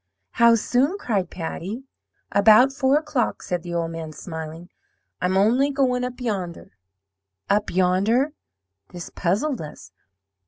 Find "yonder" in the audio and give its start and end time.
6.19-6.71, 7.69-8.33